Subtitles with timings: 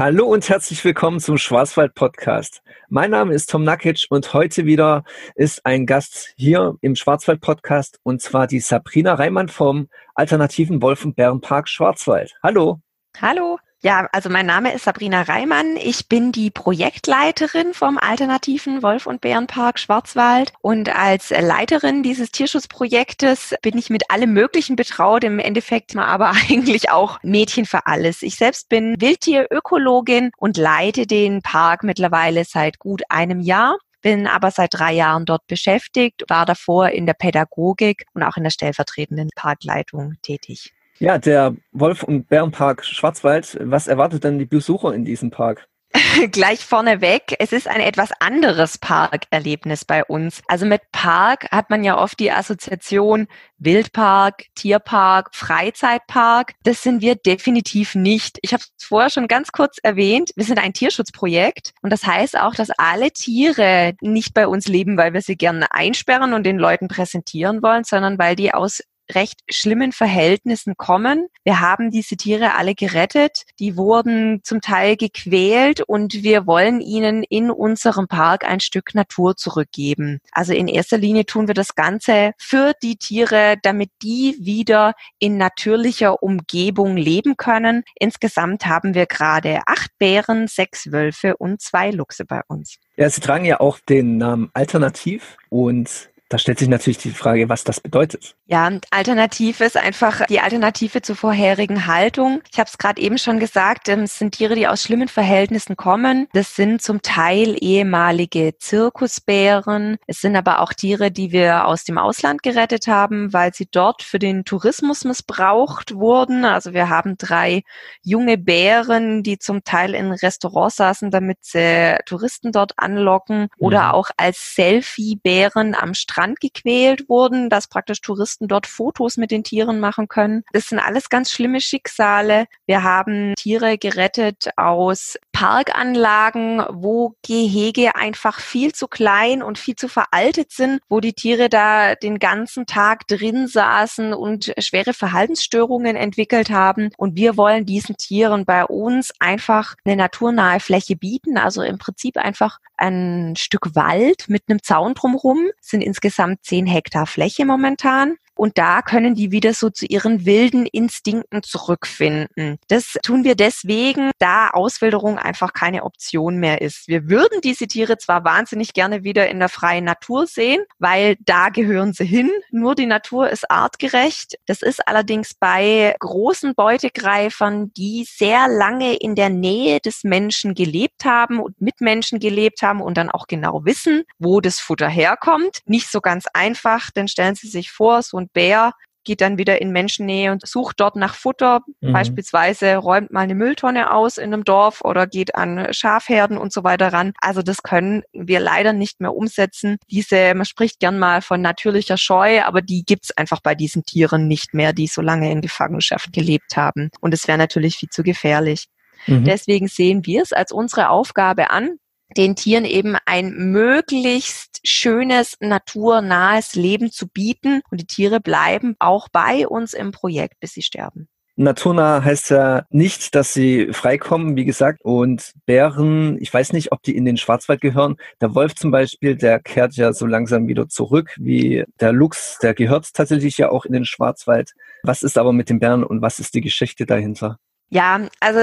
[0.00, 2.62] Hallo und herzlich willkommen zum Schwarzwald Podcast.
[2.88, 5.04] Mein Name ist Tom Nakic und heute wieder
[5.34, 11.04] ist ein Gast hier im Schwarzwald Podcast und zwar die Sabrina Reimann vom Alternativen Wolf-
[11.04, 12.34] und Bärenpark Schwarzwald.
[12.42, 12.80] Hallo.
[13.20, 13.58] Hallo.
[13.82, 15.76] Ja, also mein Name ist Sabrina Reimann.
[15.76, 20.52] Ich bin die Projektleiterin vom alternativen Wolf- und Bärenpark Schwarzwald.
[20.60, 26.90] Und als Leiterin dieses Tierschutzprojektes bin ich mit allem Möglichen betraut, im Endeffekt aber eigentlich
[26.90, 28.20] auch Mädchen für alles.
[28.20, 34.50] Ich selbst bin Wildtierökologin und leite den Park mittlerweile seit gut einem Jahr bin aber
[34.50, 39.28] seit drei Jahren dort beschäftigt, war davor in der Pädagogik und auch in der stellvertretenden
[39.34, 40.72] Parkleitung tätig.
[41.00, 43.56] Ja, der Wolf- und Bärenpark Schwarzwald.
[43.58, 45.66] Was erwartet denn die Besucher in diesem Park?
[46.30, 50.42] Gleich vorneweg, es ist ein etwas anderes Parkerlebnis bei uns.
[50.46, 53.26] Also mit Park hat man ja oft die Assoziation
[53.58, 56.52] Wildpark, Tierpark, Freizeitpark.
[56.62, 58.38] Das sind wir definitiv nicht.
[58.42, 60.30] Ich habe es vorher schon ganz kurz erwähnt.
[60.36, 64.96] Wir sind ein Tierschutzprojekt und das heißt auch, dass alle Tiere nicht bei uns leben,
[64.96, 68.82] weil wir sie gerne einsperren und den Leuten präsentieren wollen, sondern weil die aus
[69.14, 71.26] recht schlimmen Verhältnissen kommen.
[71.44, 73.44] Wir haben diese Tiere alle gerettet.
[73.58, 79.36] Die wurden zum Teil gequält und wir wollen ihnen in unserem Park ein Stück Natur
[79.36, 80.20] zurückgeben.
[80.32, 85.36] Also in erster Linie tun wir das Ganze für die Tiere, damit die wieder in
[85.36, 87.84] natürlicher Umgebung leben können.
[87.98, 92.76] Insgesamt haben wir gerade acht Bären, sechs Wölfe und zwei Luchse bei uns.
[92.96, 97.48] Ja, Sie tragen ja auch den Namen Alternativ und da stellt sich natürlich die Frage,
[97.48, 98.36] was das bedeutet.
[98.46, 102.40] Ja, Alternative ist einfach die Alternative zur vorherigen Haltung.
[102.52, 105.76] Ich habe es gerade eben schon gesagt, ähm, es sind Tiere, die aus schlimmen Verhältnissen
[105.76, 106.28] kommen.
[106.32, 109.98] Das sind zum Teil ehemalige Zirkusbären.
[110.06, 114.04] Es sind aber auch Tiere, die wir aus dem Ausland gerettet haben, weil sie dort
[114.04, 116.44] für den Tourismus missbraucht wurden.
[116.44, 117.64] Also wir haben drei
[118.02, 123.90] junge Bären, die zum Teil in Restaurants saßen, damit sie Touristen dort anlocken oder mhm.
[123.94, 129.42] auch als Selfie-Bären am Strand Strand gequält wurden, dass praktisch Touristen dort Fotos mit den
[129.42, 130.44] Tieren machen können.
[130.52, 132.46] Das sind alles ganz schlimme Schicksale.
[132.66, 139.88] Wir haben Tiere gerettet aus Parkanlagen, wo Gehege einfach viel zu klein und viel zu
[139.88, 146.50] veraltet sind, wo die Tiere da den ganzen Tag drin saßen und schwere Verhaltensstörungen entwickelt
[146.50, 146.90] haben.
[146.98, 152.18] Und wir wollen diesen Tieren bei uns einfach eine naturnahe Fläche bieten, also im Prinzip
[152.18, 158.16] einfach ein Stück Wald mit einem Zaun drumherum, sind insgesamt insgesamt zehn Hektar Fläche momentan.
[158.40, 162.56] Und da können die wieder so zu ihren wilden Instinkten zurückfinden.
[162.68, 166.88] Das tun wir deswegen, da Auswilderung einfach keine Option mehr ist.
[166.88, 171.50] Wir würden diese Tiere zwar wahnsinnig gerne wieder in der freien Natur sehen, weil da
[171.50, 172.30] gehören sie hin.
[172.50, 174.38] Nur die Natur ist artgerecht.
[174.46, 181.04] Das ist allerdings bei großen Beutegreifern, die sehr lange in der Nähe des Menschen gelebt
[181.04, 185.58] haben und mit Menschen gelebt haben und dann auch genau wissen, wo das Futter herkommt,
[185.66, 186.90] nicht so ganz einfach.
[186.90, 188.72] Denn stellen Sie sich vor, so ein Bär
[189.04, 191.92] geht dann wieder in Menschennähe und sucht dort nach Futter, mhm.
[191.92, 196.64] beispielsweise räumt mal eine Mülltonne aus in einem Dorf oder geht an Schafherden und so
[196.64, 197.12] weiter ran.
[197.20, 199.78] Also das können wir leider nicht mehr umsetzen.
[199.90, 204.28] Diese, man spricht gern mal von natürlicher Scheu, aber die gibt's einfach bei diesen Tieren
[204.28, 206.90] nicht mehr, die so lange in Gefangenschaft gelebt haben.
[207.00, 208.66] Und es wäre natürlich viel zu gefährlich.
[209.06, 209.24] Mhm.
[209.24, 211.78] Deswegen sehen wir es als unsere Aufgabe an,
[212.16, 217.62] den Tieren eben ein möglichst schönes, naturnahes Leben zu bieten.
[217.70, 221.08] Und die Tiere bleiben auch bei uns im Projekt, bis sie sterben.
[221.40, 224.80] Naturnah heißt ja nicht, dass sie freikommen, wie gesagt.
[224.82, 227.96] Und Bären, ich weiß nicht, ob die in den Schwarzwald gehören.
[228.20, 232.52] Der Wolf zum Beispiel, der kehrt ja so langsam wieder zurück, wie der Luchs, der
[232.52, 234.52] gehört tatsächlich ja auch in den Schwarzwald.
[234.82, 237.38] Was ist aber mit den Bären und was ist die Geschichte dahinter?
[237.70, 238.40] Ja, also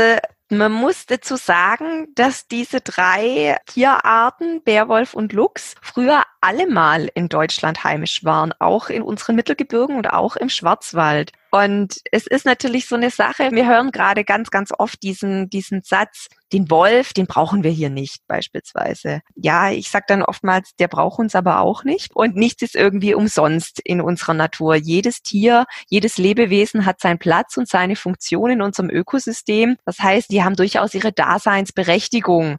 [0.49, 7.83] man muss dazu sagen, dass diese drei Tierarten, Bärwolf und Luchs, früher allemal in Deutschland
[7.83, 11.31] heimisch waren, auch in unseren Mittelgebirgen und auch im Schwarzwald.
[11.57, 15.81] Und es ist natürlich so eine Sache, wir hören gerade ganz, ganz oft diesen, diesen
[15.81, 19.21] Satz, den Wolf, den brauchen wir hier nicht beispielsweise.
[19.35, 22.15] Ja, ich sage dann oftmals, der braucht uns aber auch nicht.
[22.15, 24.75] Und nichts ist irgendwie umsonst in unserer Natur.
[24.75, 29.77] Jedes Tier, jedes Lebewesen hat seinen Platz und seine Funktion in unserem Ökosystem.
[29.85, 32.57] Das heißt, die haben durchaus ihre Daseinsberechtigung.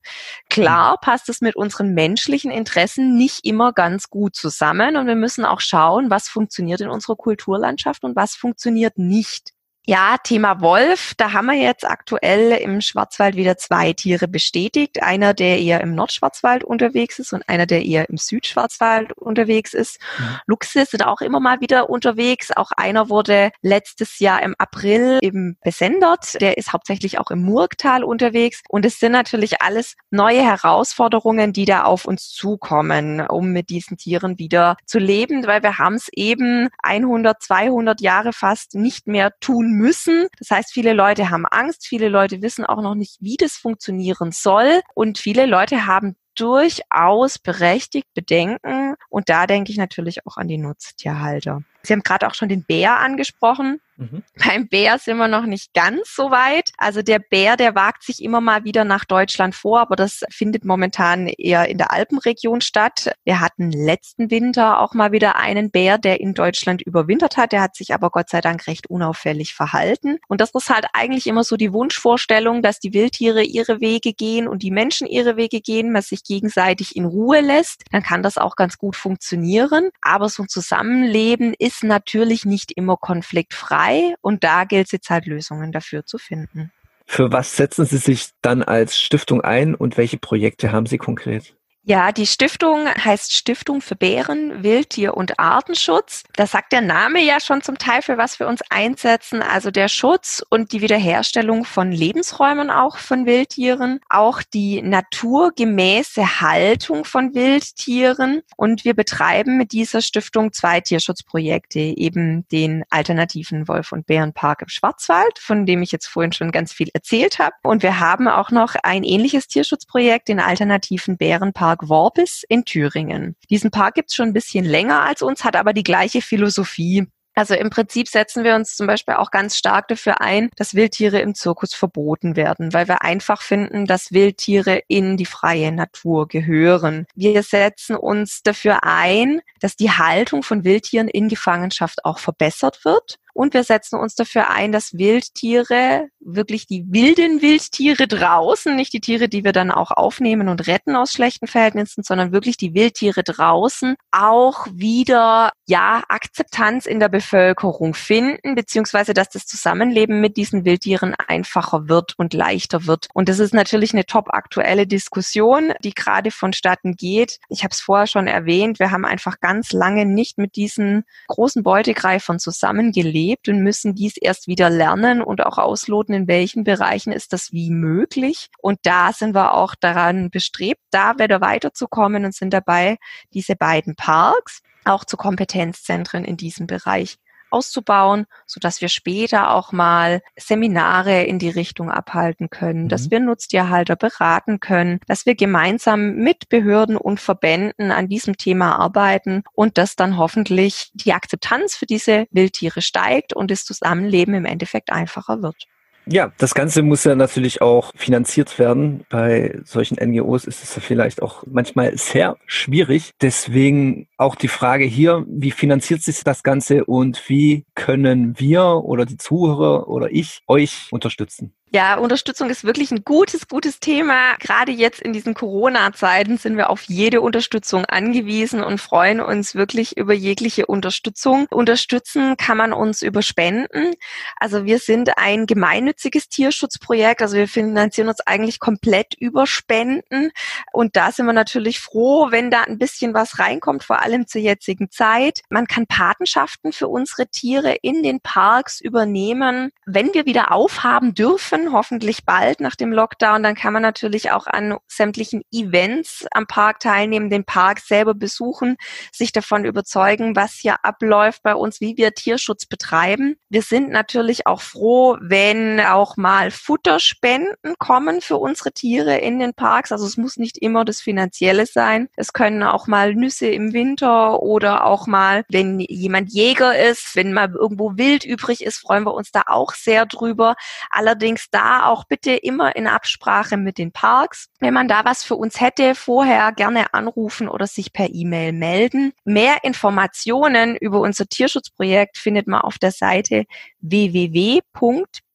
[0.51, 5.47] Klar passt es mit unseren menschlichen Interessen nicht immer ganz gut zusammen und wir müssen
[5.47, 9.53] auch schauen, was funktioniert in unserer Kulturlandschaft und was funktioniert nicht.
[9.89, 11.15] Ja, Thema Wolf.
[11.17, 15.03] Da haben wir jetzt aktuell im Schwarzwald wieder zwei Tiere bestätigt.
[15.03, 19.99] Einer, der eher im Nordschwarzwald unterwegs ist und einer, der eher im Südschwarzwald unterwegs ist.
[20.19, 20.41] Mhm.
[20.47, 22.55] Luchse sind auch immer mal wieder unterwegs.
[22.55, 26.39] Auch einer wurde letztes Jahr im April eben besendert.
[26.39, 28.61] Der ist hauptsächlich auch im Murgtal unterwegs.
[28.69, 33.97] Und es sind natürlich alles neue Herausforderungen, die da auf uns zukommen, um mit diesen
[33.97, 39.33] Tieren wieder zu leben, weil wir haben es eben 100, 200 Jahre fast nicht mehr
[39.41, 40.29] tun müssen.
[40.39, 44.33] Das heißt, viele Leute haben Angst, viele Leute wissen auch noch nicht, wie das funktionieren
[44.33, 50.49] soll und viele Leute haben durchaus berechtigt Bedenken und da denke ich natürlich auch an
[50.49, 51.63] die Nutztierhalter.
[51.83, 53.81] Sie haben gerade auch schon den Bär angesprochen.
[53.99, 54.23] Mhm.
[54.37, 56.71] Beim Bär sind wir noch nicht ganz so weit.
[56.79, 60.65] Also der Bär, der wagt sich immer mal wieder nach Deutschland vor, aber das findet
[60.65, 63.13] momentan eher in der Alpenregion statt.
[63.25, 67.51] Wir hatten letzten Winter auch mal wieder einen Bär, der in Deutschland überwintert hat.
[67.51, 70.19] Der hat sich aber Gott sei Dank recht unauffällig verhalten.
[70.29, 74.47] Und das ist halt eigentlich immer so die Wunschvorstellung, dass die Wildtiere ihre Wege gehen
[74.47, 77.83] und die Menschen ihre Wege gehen, man sich gegenseitig in Ruhe lässt.
[77.91, 79.91] Dann kann das auch ganz gut funktionieren.
[80.03, 85.11] Aber so ein Zusammenleben ist natürlich nicht immer konfliktfrei frei und da gilt es jetzt
[85.11, 86.73] halt Lösungen dafür zu finden.
[87.07, 91.55] Für was setzen Sie sich dann als Stiftung ein und welche Projekte haben Sie konkret?
[91.85, 96.23] Ja, die Stiftung heißt Stiftung für Bären, Wildtier und Artenschutz.
[96.35, 99.41] Da sagt der Name ja schon zum Teil, für was wir uns einsetzen.
[99.41, 107.07] Also der Schutz und die Wiederherstellung von Lebensräumen auch von Wildtieren, auch die naturgemäße Haltung
[107.07, 108.43] von Wildtieren.
[108.59, 114.69] Und wir betreiben mit dieser Stiftung zwei Tierschutzprojekte, eben den alternativen Wolf- und Bärenpark im
[114.69, 117.55] Schwarzwald, von dem ich jetzt vorhin schon ganz viel erzählt habe.
[117.63, 123.37] Und wir haben auch noch ein ähnliches Tierschutzprojekt, den alternativen Bärenpark Park Worbis in Thüringen.
[123.51, 127.07] Diesen Park gibt's schon ein bisschen länger als uns, hat aber die gleiche Philosophie.
[127.35, 131.21] Also im Prinzip setzen wir uns zum Beispiel auch ganz stark dafür ein, dass Wildtiere
[131.21, 137.07] im Zirkus verboten werden, weil wir einfach finden, dass Wildtiere in die freie Natur gehören.
[137.15, 143.21] Wir setzen uns dafür ein, dass die Haltung von Wildtieren in Gefangenschaft auch verbessert wird
[143.39, 149.01] und wir setzen uns dafür ein, dass Wildtiere, wirklich die wilden Wildtiere draußen, nicht die
[149.01, 153.23] Tiere, die wir dann auch aufnehmen und retten aus schlechten Verhältnissen, sondern wirklich die Wildtiere
[153.23, 160.65] draußen auch wieder, ja, Akzeptanz in der Bevölkerung finden, beziehungsweise dass das Zusammenleben mit diesen
[160.65, 163.07] Wildtieren einfacher wird und leichter wird.
[163.15, 167.39] Und das ist natürlich eine top aktuelle Diskussion, die gerade vonstatten geht.
[167.51, 171.63] Ich habe es vorher schon erwähnt, wir haben einfach ganz lange nicht mit diesen großen
[171.63, 177.13] Beutegreifern zusammengelebt erlebt und müssen dies erst wieder lernen und auch ausloten, in welchen Bereichen
[177.13, 178.49] ist das wie möglich.
[178.59, 182.97] Und da sind wir auch daran bestrebt, da wieder weiterzukommen und sind dabei,
[183.35, 187.17] diese beiden Parks auch zu Kompetenzzentren in diesem Bereich
[187.51, 192.89] auszubauen, so dass wir später auch mal Seminare in die Richtung abhalten können, mhm.
[192.89, 198.79] dass wir Nutztierhalter beraten können, dass wir gemeinsam mit Behörden und Verbänden an diesem Thema
[198.79, 204.45] arbeiten und dass dann hoffentlich die Akzeptanz für diese Wildtiere steigt und das Zusammenleben im
[204.45, 205.67] Endeffekt einfacher wird.
[206.11, 209.05] Ja, das Ganze muss ja natürlich auch finanziert werden.
[209.11, 213.11] Bei solchen NGOs ist es ja vielleicht auch manchmal sehr schwierig.
[213.21, 219.05] Deswegen auch die Frage hier, wie finanziert sich das Ganze und wie können wir oder
[219.05, 221.53] die Zuhörer oder ich euch unterstützen?
[221.71, 224.37] Ja, Unterstützung ist wirklich ein gutes, gutes Thema.
[224.41, 229.99] Gerade jetzt in diesen Corona-Zeiten sind wir auf jede Unterstützung angewiesen und freuen uns wirklich
[229.99, 231.47] über jegliche Unterstützung.
[231.51, 233.93] Unterstützen kann man uns über Spenden.
[234.37, 237.21] Also wir sind ein gemeinnütziges Tierschutzprojekt.
[237.21, 240.31] Also wir finanzieren uns eigentlich komplett über Spenden.
[240.73, 244.41] Und da sind wir natürlich froh, wenn da ein bisschen was reinkommt, vor allem zur
[244.41, 245.43] jetzigen Zeit.
[245.51, 249.71] Man kann Patenschaften für unsere Tiere in den Parks übernehmen.
[249.85, 253.43] Wenn wir wieder aufhaben dürfen, dürfen, hoffentlich bald nach dem Lockdown.
[253.43, 258.77] Dann kann man natürlich auch an sämtlichen Events am Park teilnehmen, den Park selber besuchen,
[259.13, 263.37] sich davon überzeugen, was hier abläuft bei uns, wie wir Tierschutz betreiben.
[263.49, 269.55] Wir sind natürlich auch froh, wenn auch mal Futterspenden kommen für unsere Tiere in den
[269.55, 269.93] Parks.
[269.93, 272.09] Also es muss nicht immer das Finanzielle sein.
[272.17, 277.33] Es können auch mal Nüsse im Winter oder auch mal, wenn jemand Jäger ist, wenn
[277.33, 280.55] mal irgendwo Wild übrig ist, freuen wir uns da auch sehr drüber.
[280.91, 284.49] Allerdings da auch bitte immer in Absprache mit den Parks.
[284.61, 289.13] Wenn man da was für uns hätte, vorher gerne anrufen oder sich per E-Mail melden.
[289.25, 293.45] Mehr Informationen über unser Tierschutzprojekt findet man auf der Seite
[293.81, 294.61] www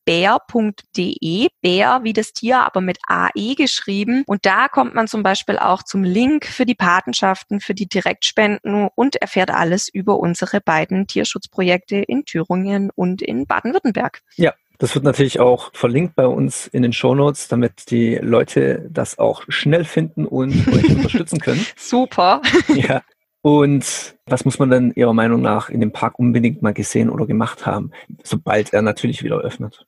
[0.06, 4.24] bär.de, Bär wie das Tier, aber mit AE geschrieben.
[4.28, 8.90] Und da kommt man zum Beispiel auch zum Link für die Patenschaften, für die Direktspenden
[8.96, 14.22] und erfährt alles über unsere beiden Tierschutzprojekte in Thüringen und in Baden-Württemberg.
[14.36, 14.54] Ja,
[14.84, 19.44] das wird natürlich auch verlinkt bei uns in den Shownotes, damit die Leute das auch
[19.48, 21.66] schnell finden und euch unterstützen können.
[21.78, 22.42] Super.
[22.76, 23.02] Ja.
[23.42, 27.26] Und was muss man denn Ihrer Meinung nach in dem Park unbedingt mal gesehen oder
[27.26, 27.92] gemacht haben,
[28.24, 29.86] sobald er natürlich wieder öffnet?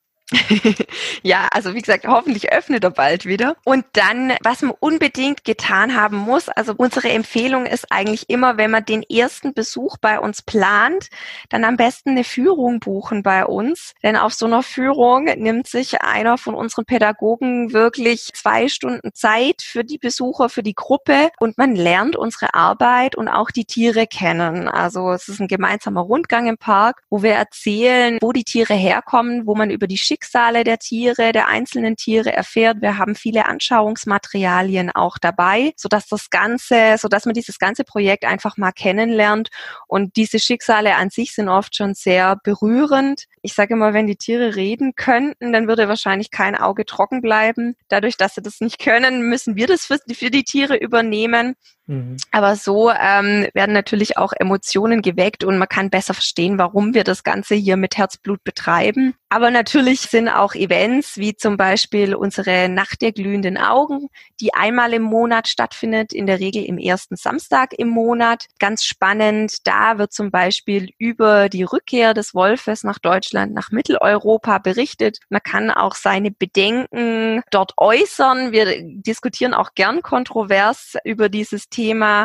[1.22, 3.56] Ja, also wie gesagt, hoffentlich öffnet er bald wieder.
[3.64, 8.72] Und dann, was man unbedingt getan haben muss, also unsere Empfehlung ist eigentlich immer, wenn
[8.72, 11.08] man den ersten Besuch bei uns plant,
[11.48, 13.94] dann am besten eine Führung buchen bei uns.
[14.02, 19.62] Denn auf so einer Führung nimmt sich einer von unseren Pädagogen wirklich zwei Stunden Zeit
[19.62, 24.06] für die Besucher, für die Gruppe und man lernt unsere Arbeit und auch die Tiere
[24.06, 24.68] kennen.
[24.68, 29.46] Also es ist ein gemeinsamer Rundgang im Park, wo wir erzählen, wo die Tiere herkommen,
[29.46, 32.80] wo man über die Schicksale der Tiere, der einzelnen Tiere erfährt.
[32.80, 38.56] Wir haben viele Anschauungsmaterialien auch dabei, sodass das Ganze, sodass man dieses ganze Projekt einfach
[38.56, 39.50] mal kennenlernt.
[39.86, 43.24] Und diese Schicksale an sich sind oft schon sehr berührend.
[43.42, 47.76] Ich sage immer, wenn die Tiere reden könnten, dann würde wahrscheinlich kein Auge trocken bleiben.
[47.88, 51.56] Dadurch, dass sie das nicht können, müssen wir das für, für die Tiere übernehmen.
[51.86, 52.16] Mhm.
[52.32, 57.04] Aber so ähm, werden natürlich auch Emotionen geweckt und man kann besser verstehen, warum wir
[57.04, 59.14] das Ganze hier mit Herzblut betreiben.
[59.28, 64.08] Aber natürlich sind auch Events wie zum Beispiel unsere Nacht der glühenden Augen,
[64.40, 68.46] die einmal im Monat stattfindet, in der Regel im ersten Samstag im Monat.
[68.58, 74.58] Ganz spannend, da wird zum Beispiel über die Rückkehr des Wolfes nach Deutschland, nach Mitteleuropa
[74.58, 75.18] berichtet.
[75.28, 78.52] Man kann auch seine Bedenken dort äußern.
[78.52, 81.75] Wir diskutieren auch gern kontrovers über dieses Thema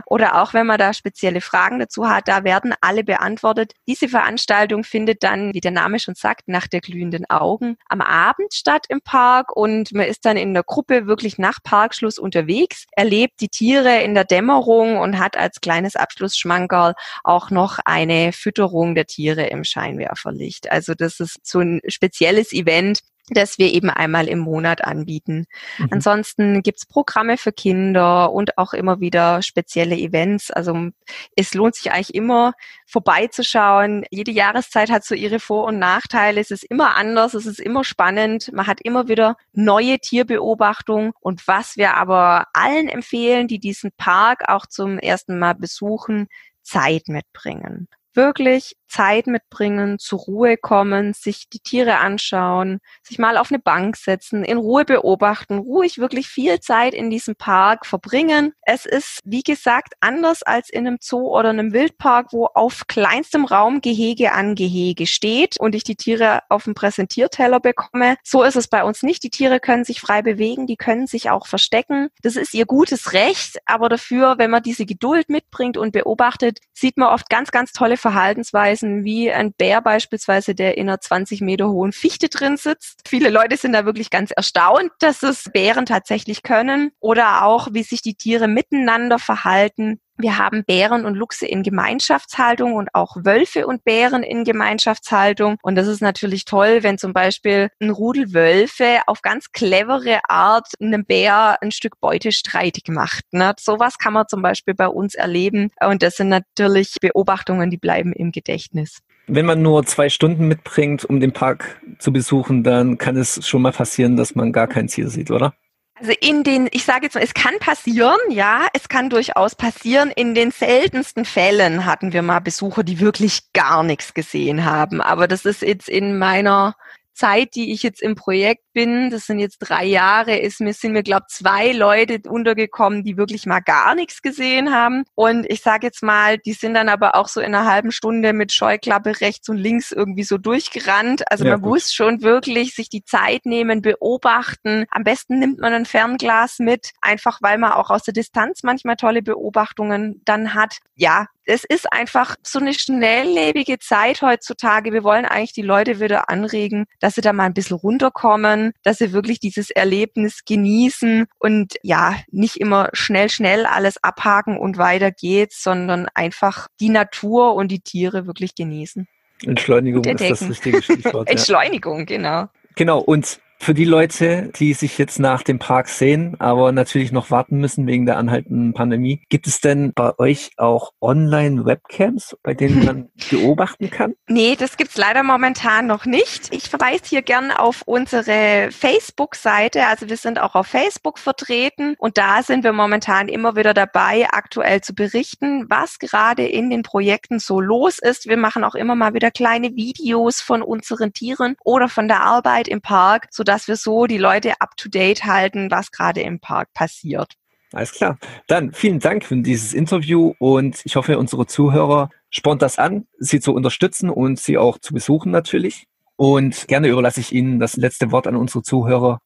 [0.06, 3.74] oder auch wenn man da spezielle Fragen dazu hat, da werden alle beantwortet.
[3.88, 8.54] Diese Veranstaltung findet dann, wie der Name schon sagt, nach der glühenden Augen am Abend
[8.54, 13.42] statt im Park und man ist dann in der Gruppe wirklich nach Parkschluss unterwegs, erlebt
[13.42, 16.94] die Tiere in der Dämmerung und hat als kleines Abschlussschmankerl
[17.24, 20.72] auch noch eine Fütterung der Tiere im Scheinwerferlicht.
[20.72, 23.00] Also das ist so ein spezielles Event,
[23.34, 25.46] das wir eben einmal im Monat anbieten.
[25.78, 25.88] Mhm.
[25.92, 30.52] Ansonsten gibt's Programme für Kinder und auch immer wieder spezielle Events.
[30.52, 30.90] Also
[31.36, 32.54] es lohnt sich eigentlich immer
[32.86, 34.06] vorbeizuschauen.
[34.12, 36.42] Jede Jahreszeit hat so ihre Vor- und Nachteile.
[36.42, 38.52] Es ist immer anders, es ist immer spannend.
[38.54, 41.14] Man hat immer wieder neue Tierbeobachtungen.
[41.20, 46.28] Und was wir aber allen empfehlen, die diesen Park auch zum ersten Mal besuchen,
[46.64, 53.52] Zeit mitbringen wirklich Zeit mitbringen, zur Ruhe kommen, sich die Tiere anschauen, sich mal auf
[53.52, 58.54] eine Bank setzen, in Ruhe beobachten, ruhig wirklich viel Zeit in diesem Park verbringen.
[58.62, 63.46] Es ist, wie gesagt, anders als in einem Zoo oder einem Wildpark, wo auf kleinstem
[63.46, 68.18] Raum Gehege an Gehege steht und ich die Tiere auf dem Präsentierteller bekomme.
[68.24, 69.24] So ist es bei uns nicht.
[69.24, 72.10] Die Tiere können sich frei bewegen, die können sich auch verstecken.
[72.22, 76.98] Das ist ihr gutes Recht, aber dafür, wenn man diese Geduld mitbringt und beobachtet, sieht
[76.98, 81.70] man oft ganz, ganz tolle Verhaltensweisen, wie ein Bär beispielsweise, der in einer 20 Meter
[81.70, 83.02] hohen Fichte drin sitzt.
[83.08, 87.84] Viele Leute sind da wirklich ganz erstaunt, dass es Bären tatsächlich können oder auch, wie
[87.84, 90.00] sich die Tiere miteinander verhalten.
[90.18, 95.58] Wir haben Bären und Luchse in Gemeinschaftshaltung und auch Wölfe und Bären in Gemeinschaftshaltung.
[95.64, 100.68] Und das ist natürlich toll, wenn zum Beispiel ein Rudel Wölfe auf ganz clevere Art
[100.80, 103.24] einem Bär ein Stück Beute streitig macht.
[103.32, 103.54] Ne?
[103.60, 105.72] Sowas kann man zum Beispiel bei uns erleben.
[105.84, 109.00] Und das sind natürlich Beobachtungen, die bleiben im Gedächtnis.
[109.28, 113.62] Wenn man nur zwei Stunden mitbringt, um den Park zu besuchen, dann kann es schon
[113.62, 115.54] mal passieren, dass man gar kein Ziel sieht, oder?
[116.02, 120.10] Also in den, ich sage jetzt mal, es kann passieren, ja, es kann durchaus passieren.
[120.10, 125.00] In den seltensten Fällen hatten wir mal Besucher, die wirklich gar nichts gesehen haben.
[125.00, 126.76] Aber das ist jetzt in meiner
[127.14, 130.94] Zeit, die ich jetzt im Projekt bin, das sind jetzt drei Jahre, ist mir, sind
[130.94, 135.04] mir, glaube zwei Leute untergekommen, die wirklich mal gar nichts gesehen haben.
[135.16, 138.34] Und ich sage jetzt mal, die sind dann aber auch so in einer halben Stunde
[138.34, 141.30] mit Scheuklappe rechts und links irgendwie so durchgerannt.
[141.30, 141.74] Also ja, man gut.
[141.74, 144.86] muss schon wirklich sich die Zeit nehmen, beobachten.
[144.92, 148.96] Am besten nimmt man ein Fernglas mit, einfach weil man auch aus der Distanz manchmal
[148.96, 150.78] tolle Beobachtungen dann hat.
[150.96, 154.94] Ja, es ist einfach so eine schnelllebige Zeit heutzutage.
[154.94, 159.00] Wir wollen eigentlich die Leute wieder anregen, dass sie da mal ein bisschen runterkommen, dass
[159.00, 165.12] sie wirklich dieses Erlebnis genießen und ja, nicht immer schnell, schnell alles abhaken und weiter
[165.12, 169.08] geht's, sondern einfach die Natur und die Tiere wirklich genießen.
[169.44, 171.30] Entschleunigung ist das richtige Stichwort.
[171.30, 172.48] Entschleunigung, genau.
[172.76, 177.30] Genau, und Für die Leute, die sich jetzt nach dem Park sehen, aber natürlich noch
[177.30, 182.84] warten müssen wegen der anhaltenden Pandemie, gibt es denn bei euch auch Online-Webcams, bei denen
[182.84, 184.16] man beobachten kann?
[184.28, 186.52] Nee, das gibt's leider momentan noch nicht.
[186.52, 189.86] Ich verweise hier gern auf unsere Facebook-Seite.
[189.86, 194.28] Also wir sind auch auf Facebook vertreten und da sind wir momentan immer wieder dabei,
[194.32, 198.28] aktuell zu berichten, was gerade in den Projekten so los ist.
[198.28, 202.68] Wir machen auch immer mal wieder kleine Videos von unseren Tieren oder von der Arbeit
[202.68, 206.70] im Park, sodass wir so die Leute up to date halten, was gerade im Park
[206.74, 207.34] passiert.
[207.74, 208.18] Alles klar.
[208.48, 213.40] Dann vielen Dank für dieses Interview und ich hoffe, unsere Zuhörer spornt das an, sie
[213.40, 215.88] zu unterstützen und sie auch zu besuchen natürlich.
[216.18, 219.20] Und gerne überlasse ich Ihnen das letzte Wort an unsere Zuhörer.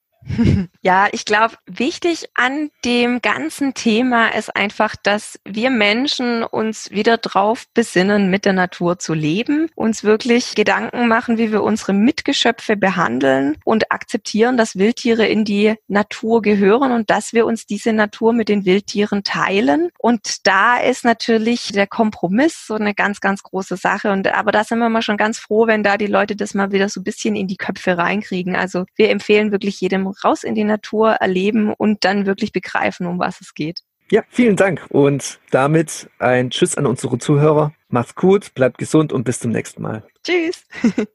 [0.82, 7.18] Ja, ich glaube, wichtig an dem ganzen Thema ist einfach, dass wir Menschen uns wieder
[7.18, 12.76] drauf besinnen, mit der Natur zu leben, uns wirklich Gedanken machen, wie wir unsere Mitgeschöpfe
[12.76, 18.34] behandeln und akzeptieren, dass Wildtiere in die Natur gehören und dass wir uns diese Natur
[18.34, 19.90] mit den Wildtieren teilen.
[19.98, 24.12] Und da ist natürlich der Kompromiss so eine ganz, ganz große Sache.
[24.12, 26.72] Und aber da sind wir mal schon ganz froh, wenn da die Leute das mal
[26.72, 28.56] wieder so ein bisschen in die Köpfe reinkriegen.
[28.56, 33.20] Also wir empfehlen wirklich jedem raus in die Natur erleben und dann wirklich begreifen, um
[33.20, 33.82] was es geht.
[34.12, 37.74] Ja, vielen Dank und damit ein Tschüss an unsere Zuhörer.
[37.90, 40.04] Macht's gut, bleibt gesund und bis zum nächsten Mal.
[40.24, 40.64] Tschüss.